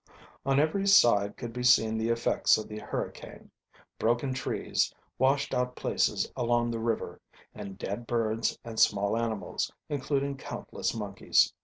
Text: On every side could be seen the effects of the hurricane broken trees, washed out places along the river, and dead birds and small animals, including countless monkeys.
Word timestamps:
On 0.47 0.59
every 0.59 0.87
side 0.87 1.37
could 1.37 1.53
be 1.53 1.61
seen 1.61 1.95
the 1.95 2.09
effects 2.09 2.57
of 2.57 2.67
the 2.67 2.79
hurricane 2.79 3.51
broken 3.99 4.33
trees, 4.33 4.91
washed 5.19 5.53
out 5.53 5.75
places 5.75 6.27
along 6.35 6.71
the 6.71 6.79
river, 6.79 7.21
and 7.53 7.77
dead 7.77 8.07
birds 8.07 8.57
and 8.63 8.79
small 8.79 9.15
animals, 9.15 9.71
including 9.89 10.37
countless 10.37 10.95
monkeys. 10.95 11.53